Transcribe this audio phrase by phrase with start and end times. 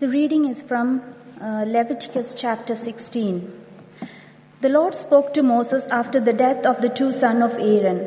[0.00, 1.02] The reading is from
[1.42, 3.64] uh, Leviticus chapter 16.
[4.60, 7.98] The Lord spoke to Moses after the death of the two sons of Aaron,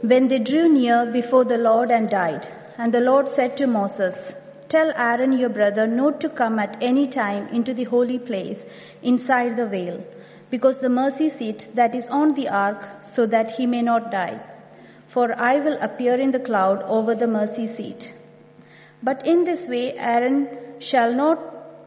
[0.00, 2.48] when they drew near before the Lord and died.
[2.78, 4.32] And the Lord said to Moses,
[4.70, 8.60] Tell Aaron your brother not to come at any time into the holy place
[9.02, 10.02] inside the veil,
[10.50, 12.82] because the mercy seat that is on the ark,
[13.12, 14.40] so that he may not die.
[15.08, 18.14] For I will appear in the cloud over the mercy seat.
[19.02, 20.48] But in this way Aaron
[20.80, 21.38] shall not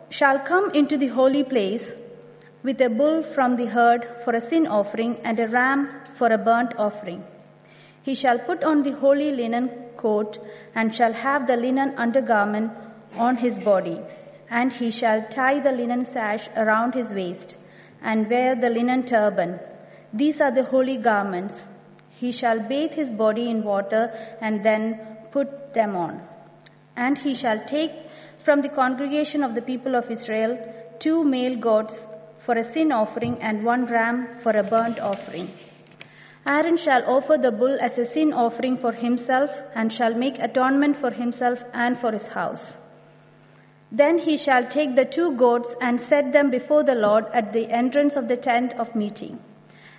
[0.09, 1.83] shall come into the holy place
[2.63, 6.37] with a bull from the herd for a sin offering and a ram for a
[6.37, 7.23] burnt offering.
[8.01, 10.39] He shall put on the holy linen coat
[10.75, 12.71] and shall have the linen undergarment
[13.15, 13.99] on his body,
[14.49, 17.55] and he shall tie the linen sash around his waist
[18.01, 19.59] and wear the linen turban.
[20.13, 21.61] These are the holy garments.
[22.09, 24.99] He shall bathe his body in water and then
[25.31, 26.21] put them on.
[26.95, 27.91] And he shall take
[28.43, 30.57] from the congregation of the people of Israel
[30.99, 31.93] two male goats
[32.45, 35.49] for a sin offering and one ram for a burnt offering.
[36.45, 40.97] Aaron shall offer the bull as a sin offering for himself and shall make atonement
[40.99, 42.73] for himself and for his house.
[43.91, 47.69] Then he shall take the two goats and set them before the Lord at the
[47.71, 49.39] entrance of the tent of meeting.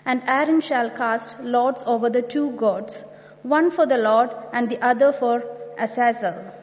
[0.06, 2.94] And Aaron shall cast lots over the two goats,
[3.42, 5.42] one for the Lord and the other for
[5.78, 6.59] Azazel.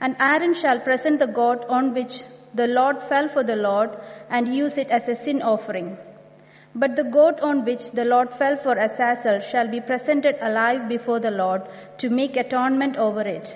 [0.00, 2.22] And Aaron shall present the goat on which
[2.54, 3.90] the Lord fell for the Lord
[4.30, 5.96] and use it as a sin offering.
[6.74, 11.20] But the goat on which the Lord fell for Azazel shall be presented alive before
[11.20, 11.62] the Lord
[11.98, 13.54] to make atonement over it,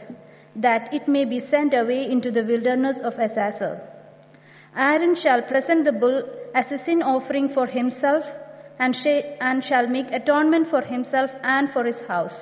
[0.54, 3.80] that it may be sent away into the wilderness of Azazel.
[4.76, 6.22] Aaron shall present the bull
[6.54, 8.24] as a sin offering for himself
[8.78, 12.34] and, sh- and shall make atonement for himself and for his house.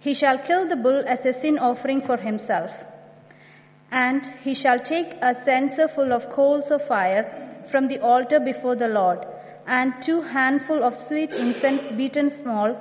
[0.00, 2.70] He shall kill the bull as a sin offering for himself.
[3.90, 8.76] And he shall take a censer full of coals of fire from the altar before
[8.76, 9.24] the Lord,
[9.66, 12.76] and two handful of sweet incense beaten small,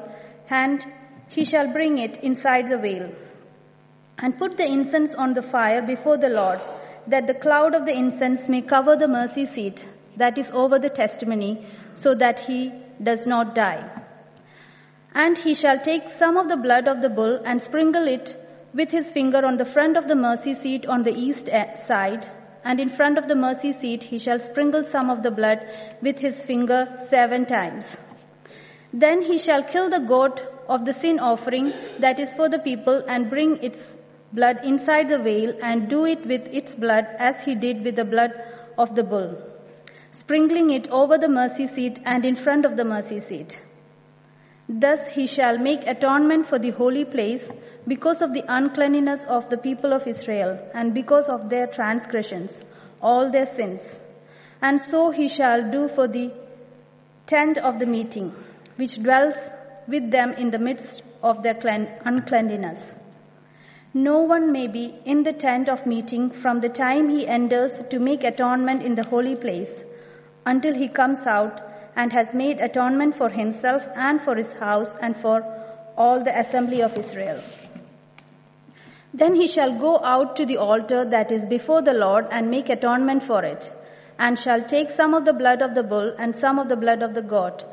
[0.49, 0.83] and
[1.27, 3.11] he shall bring it inside the veil.
[4.17, 6.59] And put the incense on the fire before the Lord,
[7.07, 9.85] that the cloud of the incense may cover the mercy seat
[10.17, 14.03] that is over the testimony, so that he does not die.
[15.13, 18.35] And he shall take some of the blood of the bull and sprinkle it
[18.73, 22.29] with his finger on the front of the mercy seat on the east eh, side,
[22.63, 25.59] and in front of the mercy seat he shall sprinkle some of the blood
[26.01, 27.85] with his finger seven times.
[28.93, 33.03] Then he shall kill the goat of the sin offering that is for the people
[33.07, 33.81] and bring its
[34.33, 38.05] blood inside the veil and do it with its blood as he did with the
[38.05, 38.31] blood
[38.77, 39.37] of the bull,
[40.11, 43.59] sprinkling it over the mercy seat and in front of the mercy seat.
[44.67, 47.43] Thus he shall make atonement for the holy place
[47.87, 52.51] because of the uncleanness of the people of Israel and because of their transgressions,
[53.01, 53.79] all their sins.
[54.61, 56.31] And so he shall do for the
[57.27, 58.33] tent of the meeting,
[58.75, 59.35] which dwells
[59.87, 61.57] with them in the midst of their
[62.05, 62.79] uncleanness.
[63.93, 67.99] No one may be in the tent of meeting from the time he enters to
[67.99, 69.71] make atonement in the holy place
[70.45, 71.61] until he comes out
[71.95, 75.41] and has made atonement for himself and for his house and for
[75.95, 77.41] all the assembly of Israel.
[79.19, 82.69] Then he shall go out to the altar that is before the Lord and make
[82.69, 83.71] atonement for it,
[84.19, 87.01] and shall take some of the blood of the bull and some of the blood
[87.01, 87.63] of the goat,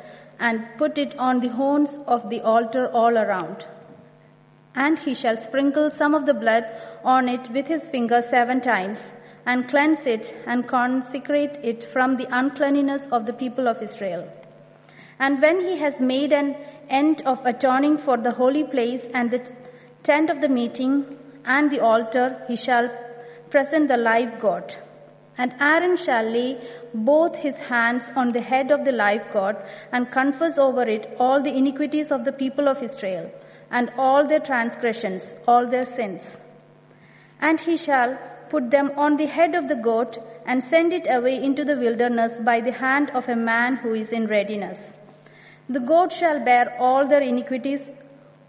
[0.40, 3.66] and put it on the horns of the altar all around.
[4.74, 6.64] And he shall sprinkle some of the blood
[7.04, 8.98] on it with his finger seven times,
[9.44, 14.26] and cleanse it and consecrate it from the uncleanness of the people of Israel.
[15.18, 16.56] And when he has made an
[16.88, 19.42] end of atoning for the holy place and the
[20.02, 22.90] tent of the meeting and the altar, he shall
[23.50, 24.78] present the live goat.
[25.36, 26.58] And Aaron shall lay
[26.94, 29.56] both his hands on the head of the live goat
[29.92, 33.30] and confess over it all the iniquities of the people of Israel
[33.70, 36.22] and all their transgressions, all their sins.
[37.40, 38.16] And he shall
[38.48, 42.38] put them on the head of the goat and send it away into the wilderness
[42.40, 44.78] by the hand of a man who is in readiness.
[45.68, 47.80] The goat shall bear all their iniquities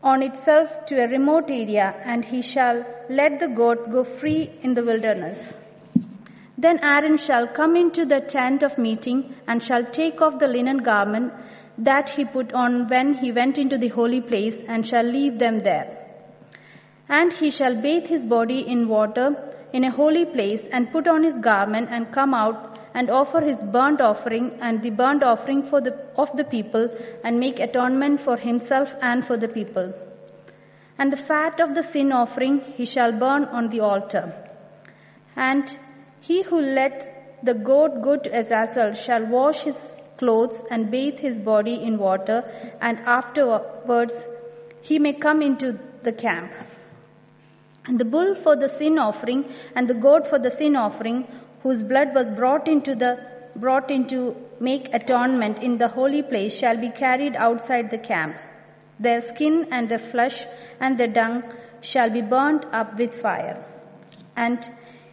[0.06, 4.76] on itself to a remote area, and he shall let the goat go free in
[4.76, 5.40] the wilderness.
[6.58, 10.78] Then Aaron shall come into the tent of meeting and shall take off the linen
[10.78, 11.34] garment
[11.80, 15.64] that he put on when he went into the holy place and shall leave them
[15.64, 15.88] there.
[17.10, 19.36] And he shall bathe his body in water
[19.74, 23.62] in a holy place and put on his garment and come out and offer his
[23.78, 26.90] burnt offering and the burnt offering for the, of the people
[27.24, 29.94] and make atonement for himself and for the people.
[30.98, 34.34] And the fat of the sin offering he shall burn on the altar.
[35.36, 35.78] And
[36.28, 37.06] He who lets
[37.44, 39.76] the goat go to Azazel shall wash his
[40.18, 42.38] clothes and bathe his body in water,
[42.82, 44.14] and afterwards
[44.82, 46.52] he may come into the camp.
[47.86, 49.46] And the bull for the sin offering
[49.76, 51.28] and the goat for the sin offering,
[51.66, 53.12] whose blood was brought into the
[53.62, 54.18] brought into
[54.60, 58.36] make atonement in the holy place shall be carried outside the camp.
[59.00, 60.36] Their skin and their flesh
[60.80, 61.42] and their dung
[61.82, 63.58] shall be burnt up with fire.
[64.36, 64.60] And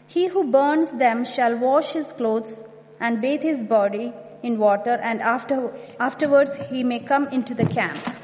[0.07, 2.55] he who burns them shall wash his clothes
[3.01, 4.13] and bathe his body
[4.43, 8.22] in water, and after, afterwards he may come into the camp.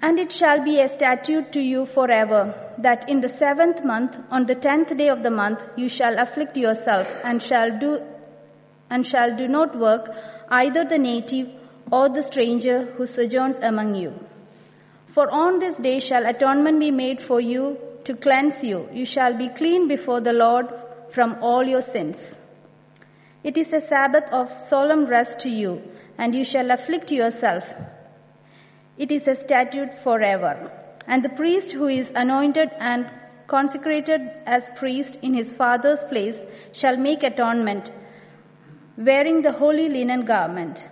[0.00, 4.46] And it shall be a statute to you forever, that in the seventh month, on
[4.46, 8.00] the tenth day of the month, you shall afflict yourself, and shall do
[8.90, 10.08] and shall do not work
[10.50, 11.48] either the native
[11.90, 14.12] or the stranger who sojourns among you.
[15.14, 18.88] For on this day shall atonement be made for you to cleanse you.
[18.92, 20.66] You shall be clean before the Lord
[21.12, 22.16] from all your sins.
[23.42, 25.82] It is a Sabbath of solemn rest to you,
[26.16, 27.64] and you shall afflict yourself.
[28.98, 30.72] It is a statute forever.
[31.06, 33.08] And the priest who is anointed and
[33.46, 36.36] consecrated as priest in his father's place
[36.72, 37.90] shall make atonement,
[38.96, 40.84] wearing the holy linen garment.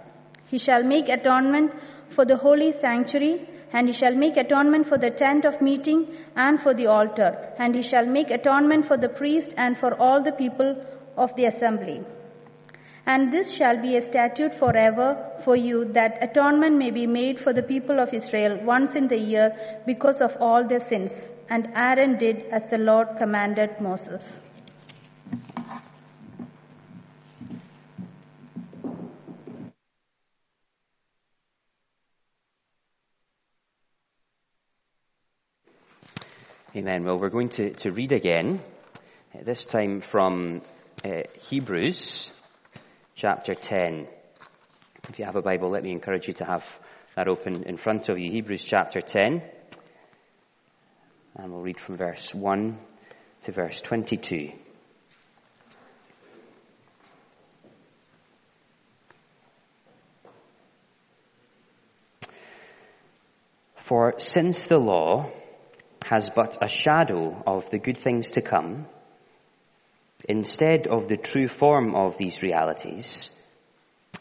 [0.47, 1.73] He shall make atonement
[2.15, 6.07] for the holy sanctuary, and he shall make atonement for the tent of meeting
[6.37, 10.23] and for the altar, and he shall make atonement for the priest and for all
[10.23, 10.77] the people
[11.17, 12.03] of the assembly.
[13.05, 17.53] And this shall be a statute forever for you, that atonement may be made for
[17.53, 19.57] the people of Israel once in the year
[19.87, 21.13] because of all their sins.
[21.49, 24.25] And Aaron did as the Lord commanded Moses.
[36.75, 37.05] Amen.
[37.05, 38.61] Well, we're going to, to read again,
[39.33, 40.61] uh, this time from
[41.05, 42.31] uh, Hebrews
[43.15, 44.09] chapter 10.
[45.09, 46.65] If you have a Bible, let me encourage you to have
[47.15, 48.31] that open in front of you.
[48.31, 49.41] Hebrews chapter 10.
[51.37, 52.79] And we'll read from verse 1
[53.45, 54.51] to verse 22.
[63.89, 65.31] For since the law
[66.05, 68.87] has but a shadow of the good things to come,
[70.29, 73.31] instead of the true form of these realities,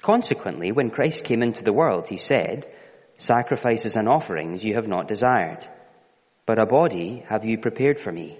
[0.00, 2.66] Consequently, when Christ came into the world, he said,
[3.16, 5.68] Sacrifices and offerings you have not desired,
[6.46, 8.38] but a body have you prepared for me.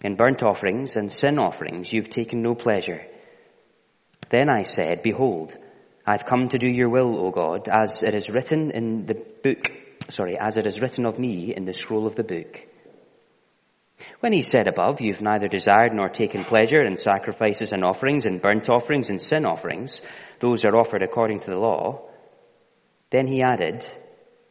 [0.00, 3.02] In burnt offerings and sin offerings you've taken no pleasure.
[4.30, 5.56] Then I said, Behold,
[6.04, 9.70] I've come to do your will, O God, as it is written in the book
[10.10, 12.58] sorry, as it is written of me in the scroll of the book.
[14.20, 18.42] When he said above, You've neither desired nor taken pleasure in sacrifices and offerings, and
[18.42, 20.00] burnt offerings and sin offerings,
[20.42, 22.02] those are offered according to the law,
[23.10, 23.86] then he added,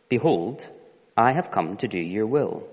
[0.10, 0.66] Behold,
[1.18, 2.64] I have come to do your will.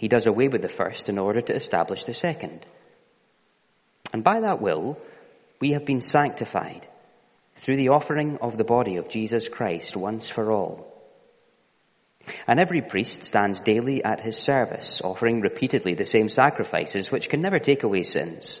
[0.00, 2.66] He does away with the first in order to establish the second.
[4.12, 4.98] And by that will,
[5.60, 6.88] we have been sanctified
[7.64, 10.92] through the offering of the body of Jesus Christ once for all.
[12.48, 17.40] And every priest stands daily at his service, offering repeatedly the same sacrifices, which can
[17.40, 18.60] never take away sins.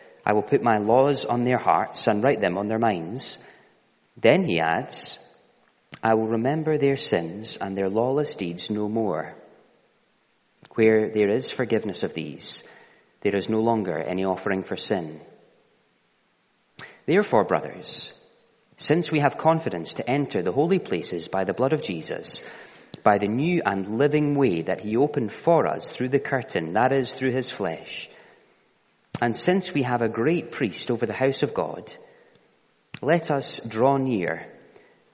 [0.25, 3.37] I will put my laws on their hearts and write them on their minds.
[4.17, 5.17] Then he adds,
[6.03, 9.35] I will remember their sins and their lawless deeds no more.
[10.75, 12.63] Where there is forgiveness of these,
[13.21, 15.21] there is no longer any offering for sin.
[17.05, 18.11] Therefore, brothers,
[18.77, 22.39] since we have confidence to enter the holy places by the blood of Jesus,
[23.03, 26.91] by the new and living way that he opened for us through the curtain, that
[26.91, 28.09] is, through his flesh,
[29.21, 31.93] And since we have a great priest over the house of God,
[33.03, 34.47] let us draw near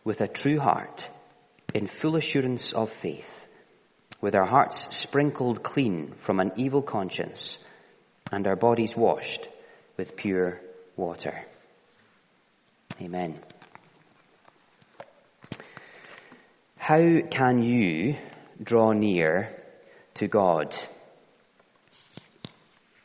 [0.06, 1.10] with a true heart
[1.76, 3.26] in full assurance of faith,
[4.22, 7.58] with our hearts sprinkled clean from an evil conscience
[8.32, 9.50] and our bodies washed
[9.98, 10.62] with pure
[10.96, 11.44] water.
[13.02, 13.38] Amen.
[16.78, 18.16] How can you
[18.64, 19.54] draw near
[20.16, 20.74] to God?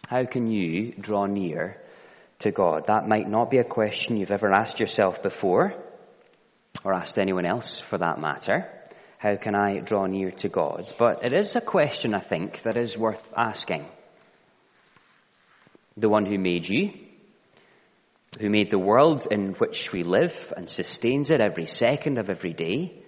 [0.09, 1.79] How can you draw near
[2.41, 2.87] to God?
[2.89, 5.75] That might not be a question you've ever asked yourself before,
[6.85, 8.69] or asked anyone else for that matter.
[9.19, 10.93] How can I draw near to God?
[10.99, 13.87] But it is a question, I think, that is worth asking.
[15.97, 16.91] The one who made you,
[18.41, 22.53] who made the world in which we live and sustains it every second of every
[22.53, 23.03] day,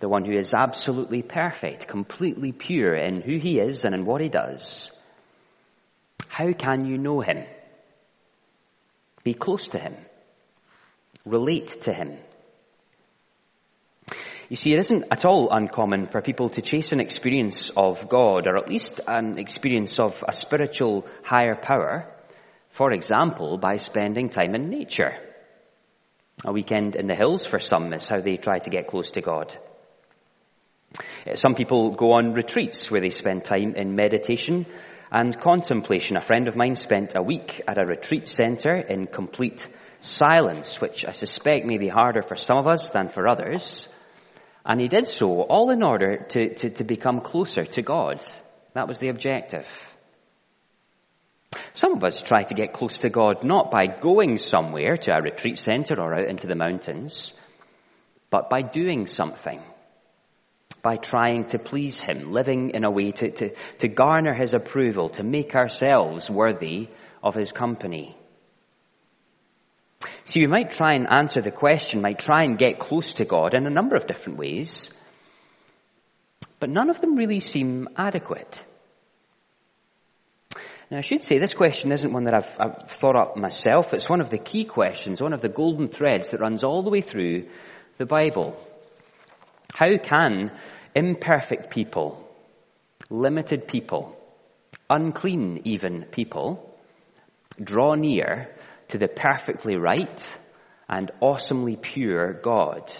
[0.00, 4.20] the one who is absolutely perfect, completely pure in who he is and in what
[4.20, 4.90] he does,
[6.40, 7.44] how can you know him?
[9.22, 9.94] Be close to him.
[11.26, 12.16] Relate to him.
[14.48, 18.46] You see, it isn't at all uncommon for people to chase an experience of God,
[18.46, 22.10] or at least an experience of a spiritual higher power,
[22.74, 25.12] for example, by spending time in nature.
[26.46, 29.20] A weekend in the hills for some is how they try to get close to
[29.20, 29.54] God.
[31.34, 34.64] Some people go on retreats where they spend time in meditation
[35.10, 36.16] and contemplation.
[36.16, 39.66] A friend of mine spent a week at a retreat centre in complete
[40.00, 43.88] silence, which I suspect may be harder for some of us than for others.
[44.64, 48.24] And he did so all in order to, to, to become closer to God.
[48.74, 49.66] That was the objective.
[51.74, 55.22] Some of us try to get close to God not by going somewhere to a
[55.22, 57.32] retreat centre or out into the mountains,
[58.30, 59.60] but by doing something
[60.82, 65.10] by trying to please Him, living in a way to, to, to garner His approval,
[65.10, 66.88] to make ourselves worthy
[67.22, 68.16] of His company.
[70.24, 73.54] See, we might try and answer the question, might try and get close to God
[73.54, 74.90] in a number of different ways,
[76.58, 78.62] but none of them really seem adequate.
[80.90, 83.92] Now, I should say this question isn't one that I've, I've, thought up myself.
[83.92, 86.90] It's one of the key questions, one of the golden threads that runs all the
[86.90, 87.48] way through
[87.98, 88.56] the Bible.
[89.74, 90.50] How can
[90.94, 92.28] imperfect people,
[93.08, 94.16] limited people,
[94.88, 96.76] unclean even people,
[97.62, 98.48] draw near
[98.88, 100.22] to the perfectly right
[100.88, 102.90] and awesomely pure God?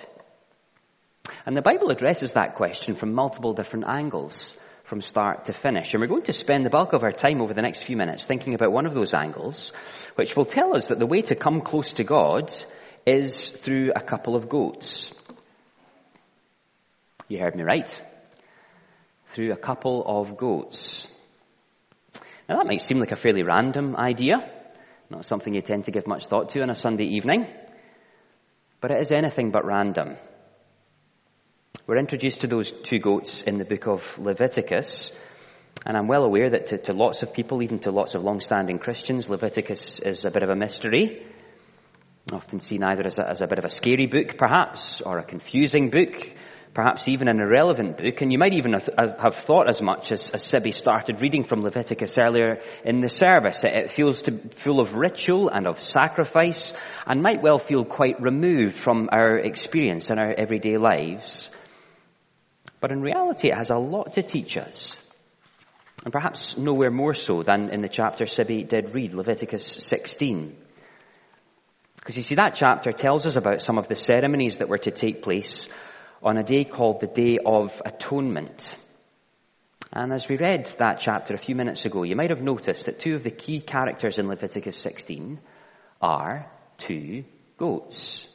[1.46, 5.92] And the Bible addresses that question from multiple different angles, from start to finish.
[5.92, 8.24] And we're going to spend the bulk of our time over the next few minutes
[8.24, 9.72] thinking about one of those angles,
[10.16, 12.52] which will tell us that the way to come close to God
[13.06, 15.12] is through a couple of goats.
[17.30, 17.88] You heard me right.
[19.37, 21.06] Through a couple of goats.
[22.49, 24.50] Now that might seem like a fairly random idea,
[25.10, 27.46] not something you tend to give much thought to on a Sunday evening,
[28.80, 30.16] but it is anything but random.
[31.87, 35.12] We're introduced to those two goats in the book of Leviticus,
[35.87, 38.80] and I'm well aware that to, to lots of people, even to lots of long-standing
[38.80, 41.25] Christians, Leviticus is a bit of a mystery.
[42.32, 45.25] Often seen either as a, as a bit of a scary book, perhaps, or a
[45.25, 46.16] confusing book,
[46.80, 50.42] perhaps even an irrelevant book, and you might even have thought as much as, as
[50.42, 53.60] Sibby started reading from Leviticus earlier in the service.
[53.64, 56.72] It feels to, full of ritual and of sacrifice,
[57.06, 61.50] and might well feel quite removed from our experience in our everyday lives.
[62.80, 64.96] But in reality, it has a lot to teach us.
[66.02, 70.56] And perhaps nowhere more so than in the chapter Sibby did read, Leviticus 16.
[71.96, 74.90] Because you see, that chapter tells us about some of the ceremonies that were to
[74.90, 75.68] take place
[76.22, 78.76] on a day called the Day of Atonement.
[79.92, 83.00] And as we read that chapter a few minutes ago, you might have noticed that
[83.00, 85.40] two of the key characters in Leviticus 16
[86.00, 86.46] are
[86.78, 87.24] two
[87.58, 88.26] goats.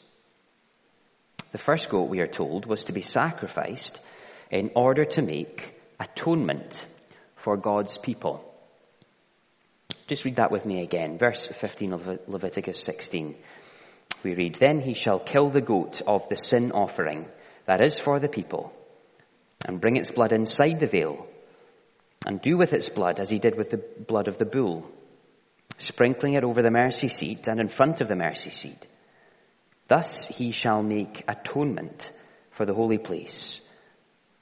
[1.51, 4.00] The first goat, we are told, was to be sacrificed
[4.51, 6.86] in order to make atonement
[7.44, 8.44] for God's people.
[10.08, 11.18] Just read that with me again.
[11.18, 13.36] Verse 15 of Leviticus 16.
[14.24, 17.27] We read, Then he shall kill the goat of the sin offering
[17.68, 18.72] that is for the people,
[19.66, 21.28] and bring its blood inside the veil,
[22.26, 24.90] and do with its blood as he did with the blood of the bull,
[25.78, 28.86] sprinkling it over the mercy seat and in front of the mercy seat.
[29.88, 32.10] Thus he shall make atonement
[32.58, 33.60] for the holy place,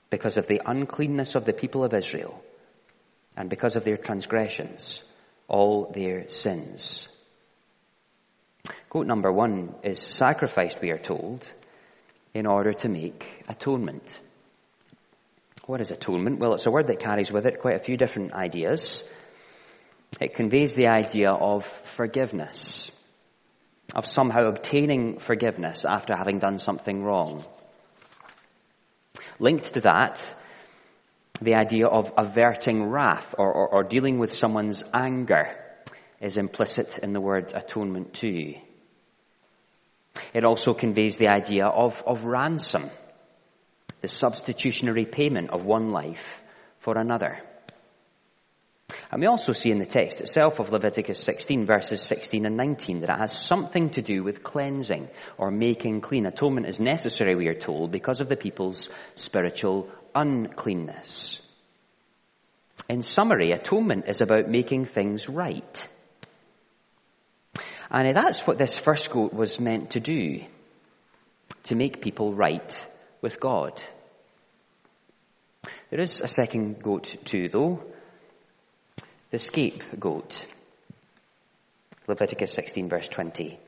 [0.10, 2.42] because of the uncleanness of the people of Israel,
[3.36, 5.02] and because of their transgressions,
[5.48, 7.08] all their sins.
[8.90, 11.52] Quote number one is sacrificed, we are told,
[12.34, 14.04] in order to make atonement.
[15.66, 16.40] What is atonement?
[16.40, 19.04] Well, it's a word that carries with it quite a few different ideas.
[20.20, 21.64] It conveys the idea of
[21.96, 22.92] forgiveness,
[23.96, 27.46] of somehow obtaining forgiveness after having done something wrong.
[29.40, 30.20] Linked to that,
[31.42, 35.56] the idea of averting wrath or, or, or dealing with someone's anger
[36.22, 38.56] is implicit in the word atonement too.
[40.34, 42.90] It also conveys the idea of, of ransom,
[44.02, 46.26] the substitutionary payment of one life
[46.80, 47.40] for another.
[49.12, 53.02] And we also see in the text itself of Leviticus 16, verses 16 and 19,
[53.02, 56.26] that it has something to do with cleansing or making clean.
[56.26, 61.40] Atonement is necessary, we are told, because of the people's spiritual uncleanness.
[62.90, 65.88] In summary, atonement is about making things right.
[67.94, 70.44] And that's what this first goat was meant to do
[71.66, 72.76] to make people right
[73.22, 73.80] with God.
[75.92, 77.84] There is a second goat too, though
[79.30, 80.46] the scapegoat.
[82.08, 83.60] Leviticus 16 verse 20.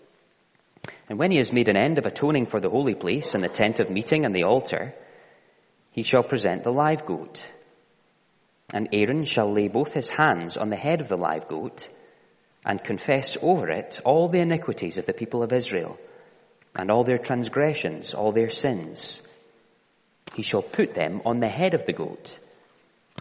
[1.07, 3.47] And when he has made an end of atoning for the holy place and the
[3.47, 4.93] tent of meeting and the altar,
[5.91, 7.47] he shall present the live goat.
[8.73, 11.87] And Aaron shall lay both his hands on the head of the live goat
[12.65, 15.97] and confess over it all the iniquities of the people of Israel
[16.75, 19.19] and all their transgressions, all their sins.
[20.33, 22.37] He shall put them on the head of the goat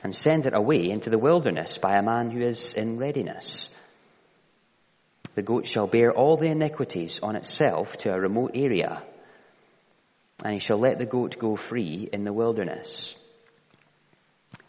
[0.03, 3.69] and send it away into the wilderness by a man who is in readiness.
[5.35, 9.03] The goat shall bear all the iniquities on itself to a remote area,
[10.45, 13.15] and he shall let the goat go free in the wilderness.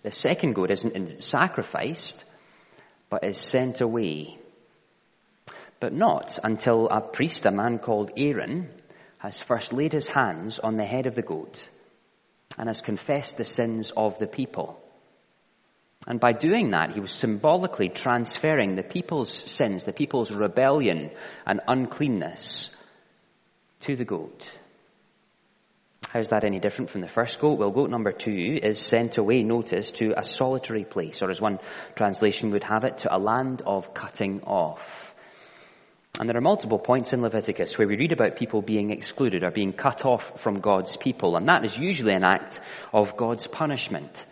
[0.04, 2.24] The second goat isn't sacrificed,
[3.10, 4.40] but is sent away.
[5.80, 8.70] But not until a priest, a man called Aaron,
[9.18, 11.62] has first laid his hands on the head of the goat
[12.58, 14.80] and has confessed the sins of the people.
[16.08, 21.10] And by doing that, he was symbolically transferring the people's sins, the people's rebellion
[21.46, 22.70] and uncleanness
[23.82, 24.46] to the goat.
[26.10, 27.58] How's that any different from the first goat?
[27.58, 31.60] Well, goat number two is sent away, notice, to a solitary place, or as one
[31.96, 34.80] translation would have it, to a land of cutting off.
[36.18, 39.52] And there are multiple points in Leviticus where we read about people being excluded or
[39.52, 42.62] being cut off from God's people, and that is usually an act
[42.94, 44.26] of God's punishment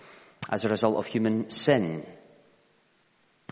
[0.50, 2.06] as a result of human sin.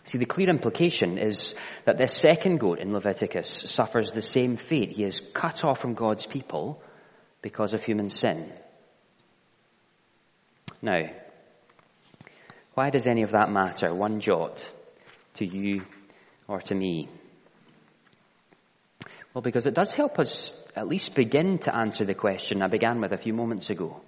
[0.04, 4.90] See, the clear implication is that this second goat in Leviticus suffers the same fate.
[4.90, 6.82] He is cut off from God's people
[7.42, 8.50] because of human sin.
[10.80, 11.02] Now,
[12.74, 14.64] why does any of that matter, one jot,
[15.34, 15.82] to you
[16.48, 17.08] or to me?
[19.34, 23.00] Well, because it does help us at least begin to answer the question I began
[23.00, 24.00] with a few moments ago.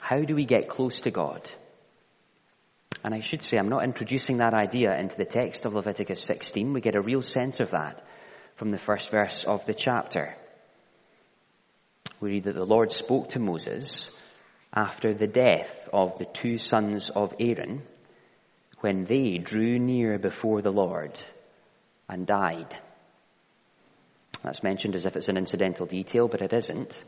[0.00, 1.50] How do we get close to God?
[3.04, 6.72] And I should say, I'm not introducing that idea into the text of Leviticus 16.
[6.72, 8.02] We get a real sense of that
[8.56, 10.34] from the first verse of the chapter.
[12.20, 14.10] We read that the Lord spoke to Moses
[14.72, 17.82] after the death of the two sons of Aaron
[18.80, 21.18] when they drew near before the Lord
[22.08, 22.76] and died.
[24.42, 27.02] That's mentioned as if it's an incidental detail, but it isn't.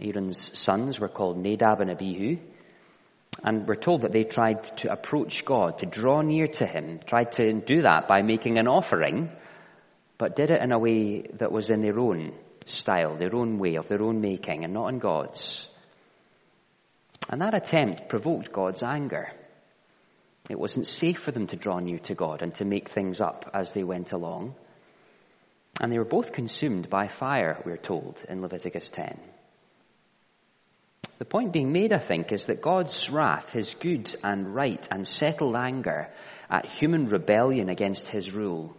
[0.00, 2.38] Aaron's sons were called Nadab and Abihu.
[3.42, 7.32] And we're told that they tried to approach God, to draw near to Him, tried
[7.32, 9.30] to do that by making an offering,
[10.18, 12.32] but did it in a way that was in their own
[12.64, 15.66] style, their own way, of their own making, and not in God's.
[17.28, 19.28] And that attempt provoked God's anger.
[20.48, 23.50] It wasn't safe for them to draw near to God and to make things up
[23.52, 24.54] as they went along.
[25.80, 29.18] And they were both consumed by fire, we're told in Leviticus 10.
[31.18, 35.06] The point being made, I think, is that God's wrath, his good and right and
[35.06, 36.08] settled anger
[36.48, 38.76] at human rebellion against his rule,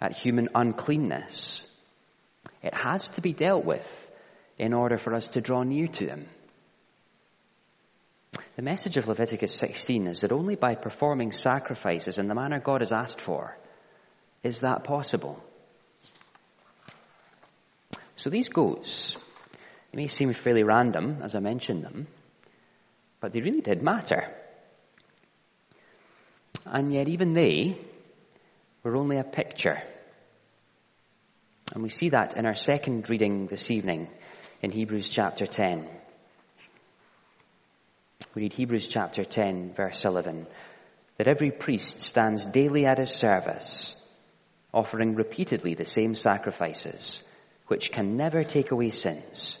[0.00, 1.62] at human uncleanness,
[2.62, 3.86] it has to be dealt with
[4.58, 6.26] in order for us to draw near to him.
[8.56, 12.80] The message of Leviticus 16 is that only by performing sacrifices in the manner God
[12.80, 13.56] has asked for
[14.42, 15.42] is that possible.
[18.22, 19.16] So these goats,
[19.92, 22.06] they may seem fairly random as I mentioned them,
[23.20, 24.24] but they really did matter.
[26.66, 27.78] And yet, even they
[28.82, 29.82] were only a picture.
[31.72, 34.08] And we see that in our second reading this evening
[34.60, 35.88] in Hebrews chapter 10.
[38.34, 40.46] We read Hebrews chapter 10, verse 11
[41.16, 43.94] that every priest stands daily at his service,
[44.72, 47.20] offering repeatedly the same sacrifices,
[47.70, 49.56] which can never take away sins.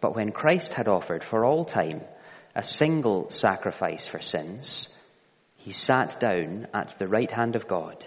[0.00, 2.00] But when Christ had offered for all time
[2.56, 4.88] a single sacrifice for sins,
[5.54, 8.04] he sat down at the right hand of God,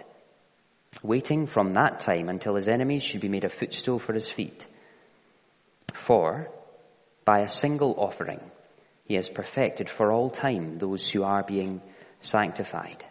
[1.01, 4.67] waiting from that time until his enemies should be made a footstool for his feet.
[6.05, 6.49] For,
[7.23, 8.41] by a single offering,
[9.05, 11.81] he has perfected for all time those who are being
[12.19, 13.05] sanctified.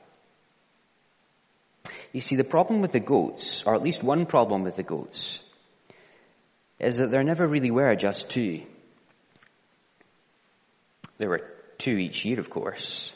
[2.13, 5.41] You see, the problem with the goats, or at least one problem with the goats,
[6.81, 8.63] is that there never really were just two.
[11.19, 11.43] There were
[11.79, 13.13] two each year, of course,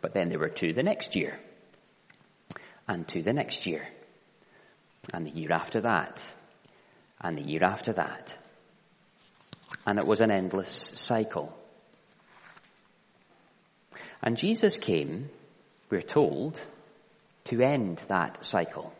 [0.00, 1.38] but then there were two the next year,
[2.88, 3.86] and two the next year,
[5.12, 6.22] and the year after that,
[7.20, 8.34] and the year after that.
[9.86, 11.52] And it was an endless cycle.
[14.22, 15.30] And Jesus came,
[15.90, 16.60] we're told,
[17.46, 18.92] to end that cycle.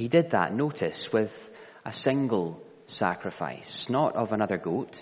[0.00, 1.30] He did that, notice, with
[1.84, 4.98] a single sacrifice, not of another goat,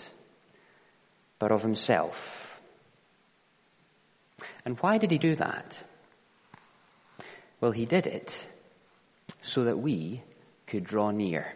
[1.39, 2.17] but of himself.
[4.65, 5.79] And why did he do that?
[7.61, 8.37] Well, he did it
[9.43, 10.25] so that we
[10.67, 11.55] could draw near.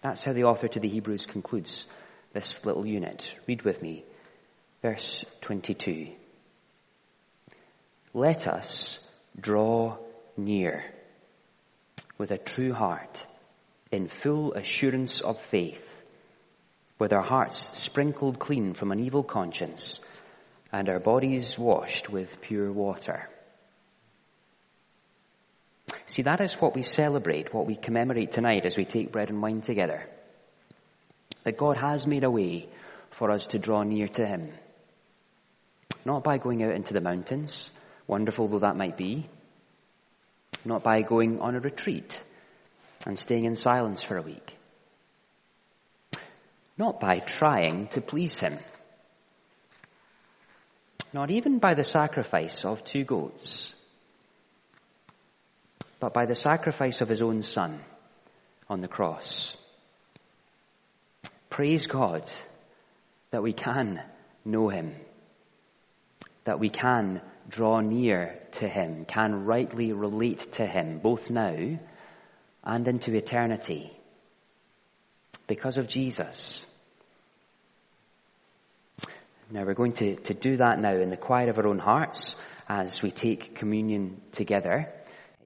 [0.00, 1.86] That's how the author to the Hebrews concludes
[2.32, 3.28] this little unit.
[3.48, 4.04] Read with me,
[4.80, 6.12] verse 22.
[8.14, 9.00] Let us
[9.40, 9.96] draw
[10.36, 10.84] near
[12.20, 13.26] with a true heart
[13.90, 15.80] in full assurance of faith,
[16.98, 19.98] with our hearts sprinkled clean from an evil conscience
[20.70, 23.26] and our bodies washed with pure water.
[26.08, 29.40] See, that is what we celebrate, what we commemorate tonight as we take bread and
[29.40, 30.04] wine together.
[31.44, 32.68] That God has made a way
[33.18, 34.52] for us to draw near to Him.
[36.04, 37.70] Not by going out into the mountains,
[38.06, 39.30] wonderful though that might be.
[40.64, 42.18] Not by going on a retreat
[43.06, 44.56] and staying in silence for a week.
[46.76, 48.58] Not by trying to please Him.
[51.12, 53.72] Not even by the sacrifice of two goats
[56.00, 57.78] but by the sacrifice of his own son
[58.68, 59.54] on the cross.
[61.50, 62.28] Praise God
[63.30, 64.02] that we can
[64.44, 64.94] know him,
[66.44, 67.20] that we can
[67.50, 71.78] draw near to him, can rightly relate to him, both now
[72.64, 73.92] and into eternity,
[75.46, 76.60] because of Jesus.
[79.50, 82.36] Now we're going to, to do that now in the quiet of our own hearts
[82.68, 84.88] as we take communion together.